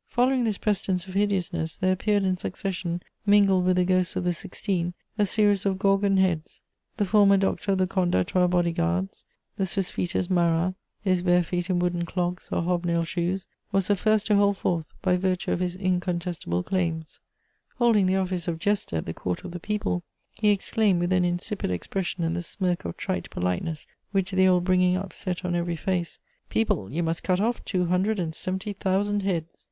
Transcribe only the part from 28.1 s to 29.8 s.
and seventy thousand heads!"